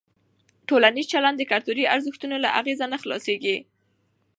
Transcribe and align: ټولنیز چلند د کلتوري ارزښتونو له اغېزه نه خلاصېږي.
ټولنیز 0.67 1.05
چلند 1.13 1.37
د 1.39 1.43
کلتوري 1.51 1.83
ارزښتونو 1.95 2.35
له 2.43 2.49
اغېزه 2.59 2.85
نه 2.93 2.97
خلاصېږي. 3.03 3.57